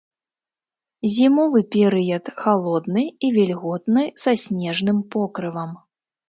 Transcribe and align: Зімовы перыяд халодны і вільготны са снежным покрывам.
Зімовы 1.17 1.59
перыяд 1.75 2.31
халодны 2.43 3.03
і 3.27 3.31
вільготны 3.37 4.03
са 4.23 4.31
снежным 4.47 5.05
покрывам. 5.19 5.71